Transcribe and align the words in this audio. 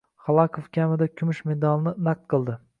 Halokov 0.27 0.69
kamida 0.77 1.09
kumush 1.21 1.43
medalini 1.53 1.97
naqd 2.09 2.29
qildi 2.35 2.61